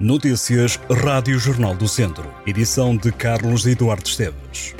[0.00, 2.28] Notícias Rádio Jornal do Centro.
[2.44, 4.74] Edição de Carlos Eduardo Esteves.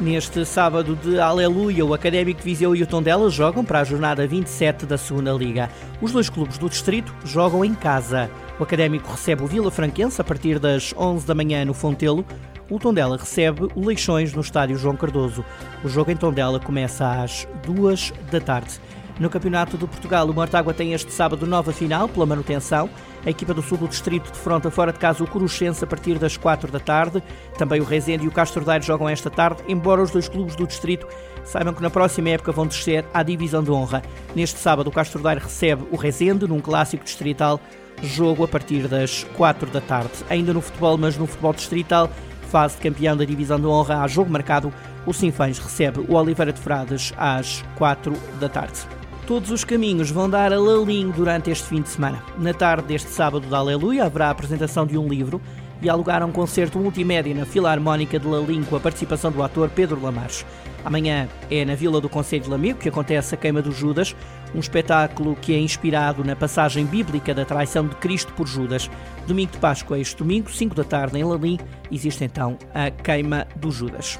[0.00, 4.84] Neste sábado de Aleluia, o Académico Viseu e o Tondela jogam para a jornada 27
[4.84, 5.70] da Segunda Liga.
[6.00, 8.28] Os dois clubes do distrito jogam em casa.
[8.58, 12.26] O Académico recebe o Vila Franquense a partir das 11 da manhã no Fontelo.
[12.68, 15.44] O Tondela recebe o Leixões no estádio João Cardoso.
[15.84, 18.80] O jogo em Tondela começa às 2 da tarde.
[19.20, 22.88] No Campeonato de Portugal, o Mortágua tem este sábado nova final pela manutenção.
[23.24, 26.36] A equipa do sul do distrito defronta fora de casa o Coruchense a partir das
[26.36, 27.22] 4 da tarde.
[27.56, 30.66] Também o Rezende e o Castro Daire jogam esta tarde, embora os dois clubes do
[30.66, 31.06] distrito
[31.44, 34.02] saibam que na próxima época vão descer à divisão de honra.
[34.34, 37.60] Neste sábado, o Castro Daire recebe o Rezende num clássico distrital,
[38.02, 40.12] jogo a partir das 4 da tarde.
[40.30, 42.10] Ainda no futebol, mas no futebol distrital,
[42.48, 44.72] fase de campeão da divisão de honra, há jogo marcado.
[45.06, 49.01] O Sinfãs recebe o Oliveira de Frades às 4 da tarde.
[49.26, 52.22] Todos os caminhos vão dar a Lalim durante este fim de semana.
[52.38, 55.40] Na tarde deste sábado da Aleluia haverá a apresentação de um livro
[55.80, 60.02] e alugar um concerto multimédia na Filarmónica de Lalim com a participação do ator Pedro
[60.02, 60.44] Lamarche.
[60.84, 64.14] Amanhã é na Vila do Conselho de Lamigo que acontece a Queima dos Judas,
[64.52, 68.90] um espetáculo que é inspirado na passagem bíblica da traição de Cristo por Judas.
[69.28, 71.60] Domingo de Páscoa, este domingo, 5 da tarde, em Lalim,
[71.92, 74.18] existe então a Queima dos Judas.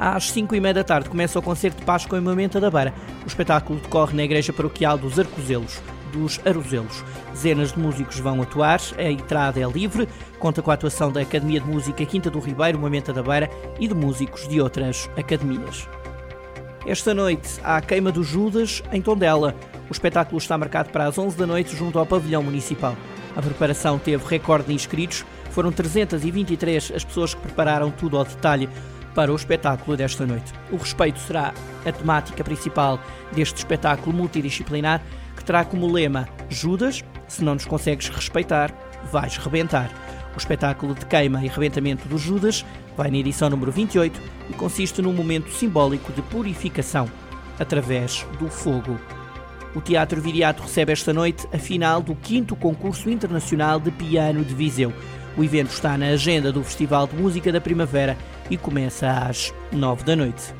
[0.00, 2.94] Às 5 e meia da tarde começa o concerto de Páscoa em Mamenta da Beira.
[3.22, 5.78] O espetáculo decorre na Igreja Paroquial dos Arcozelos
[6.10, 7.04] dos Arozelos.
[7.30, 11.60] Dezenas de músicos vão atuar, a entrada é livre, conta com a atuação da Academia
[11.60, 15.86] de Música Quinta do Ribeiro, Mamenta da Beira e de músicos de outras academias.
[16.86, 19.54] Esta noite há a Queima dos Judas em Tondela.
[19.90, 22.96] O espetáculo está marcado para as 11 da noite junto ao pavilhão municipal.
[23.36, 28.68] A preparação teve recorde de inscritos, foram 323 as pessoas que prepararam tudo ao detalhe
[29.14, 30.52] para o espetáculo desta noite.
[30.70, 31.52] O respeito será
[31.84, 33.00] a temática principal
[33.32, 35.02] deste espetáculo multidisciplinar
[35.36, 38.72] que terá como lema Judas, se não nos consegues respeitar,
[39.10, 39.90] vais rebentar.
[40.34, 42.64] O espetáculo de queima e rebentamento do Judas
[42.96, 47.10] vai na edição número 28 e consiste num momento simbólico de purificação
[47.58, 48.98] através do fogo.
[49.74, 54.54] O Teatro Viriato recebe esta noite a final do 5 Concurso Internacional de Piano de
[54.54, 54.92] Viseu.
[55.36, 58.16] O evento está na agenda do Festival de Música da Primavera
[58.50, 60.54] e começa às 9 da noite.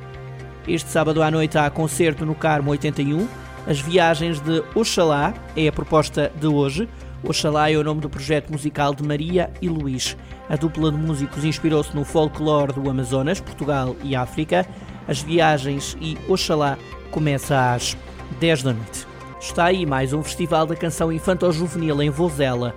[0.66, 3.26] Este sábado à noite há concerto no Carmo 81.
[3.66, 6.88] As viagens de Oxalá é a proposta de hoje.
[7.22, 10.16] Oxalá é o nome do projeto musical de Maria e Luís.
[10.48, 14.66] A dupla de músicos inspirou-se no folclore do Amazonas, Portugal e África.
[15.06, 16.78] As viagens e Oxalá
[17.10, 17.96] começa às
[18.38, 19.06] 10 da noite.
[19.40, 22.74] Está aí mais um festival da canção infanto-juvenil em Vozela.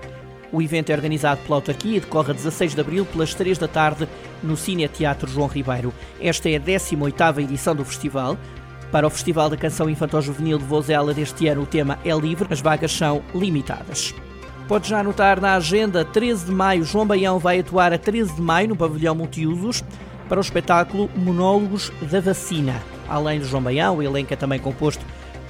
[0.53, 3.68] O evento é organizado pela autarquia e decorre a 16 de abril pelas 3 da
[3.68, 4.08] tarde
[4.44, 5.91] no Cine Teatro João Ribeiro.
[6.22, 8.38] Esta é a 18ª edição do festival.
[8.91, 12.62] Para o Festival da Canção Infantil-Juvenil de Vozela deste ano, o tema é livre, as
[12.62, 14.14] vagas são limitadas.
[14.68, 18.41] Pode já anotar na agenda, 13 de maio, João Baião vai atuar a 13 de
[18.41, 19.84] maio no pavilhão multiusos
[20.30, 22.80] para o espetáculo Monólogos da Vacina.
[23.09, 25.03] Além de João Baião, o elenco é também composto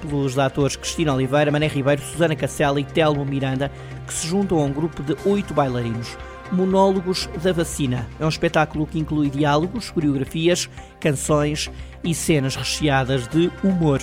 [0.07, 3.71] pelos atores Cristina Oliveira, Mané Ribeiro, Susana Cacela e Telmo Miranda,
[4.05, 6.17] que se juntam a um grupo de oito bailarinos.
[6.51, 10.69] Monólogos da Vacina é um espetáculo que inclui diálogos, coreografias,
[10.99, 11.69] canções
[12.03, 14.01] e cenas recheadas de humor.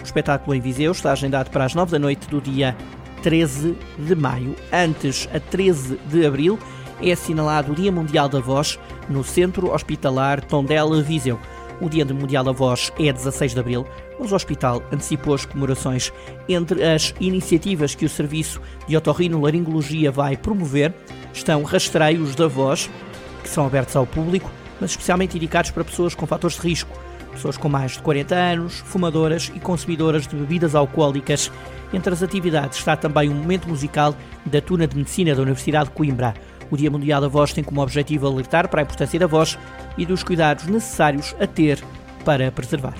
[0.00, 2.76] O espetáculo em Viseu está agendado para as nove da noite do dia
[3.22, 4.56] 13 de maio.
[4.72, 6.58] Antes, a 13 de abril,
[7.00, 8.78] é assinalado o Dia Mundial da Voz
[9.08, 11.38] no Centro Hospitalar Tondela Viseu.
[11.84, 13.86] O Dia Mundial da Voz é 16 de abril,
[14.18, 16.10] mas o hospital antecipou as comemorações.
[16.48, 18.58] Entre as iniciativas que o Serviço
[18.88, 20.94] de Otorrino-Laringologia vai promover
[21.34, 22.90] estão rastreios da voz,
[23.42, 24.50] que são abertos ao público,
[24.80, 26.98] mas especialmente indicados para pessoas com fatores de risco,
[27.32, 31.52] pessoas com mais de 40 anos, fumadoras e consumidoras de bebidas alcoólicas.
[31.92, 34.16] Entre as atividades está também um momento musical
[34.46, 36.32] da Tuna de Medicina da Universidade de Coimbra.
[36.70, 39.58] O Dia Mundial da Voz tem como objetivo alertar para a importância da voz
[39.96, 41.82] e dos cuidados necessários a ter
[42.24, 42.94] para a preservar.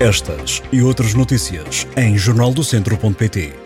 [0.00, 3.63] Estas e outras notícias em jornaldocentro.pt.